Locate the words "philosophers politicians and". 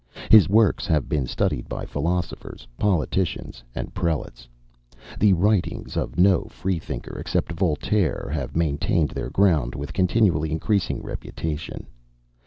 1.85-3.93